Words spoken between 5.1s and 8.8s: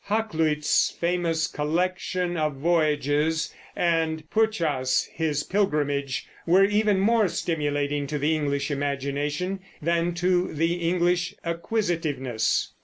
His Pilgrimage, were even more stimulating to the English